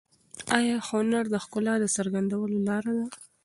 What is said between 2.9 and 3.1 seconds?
ده؟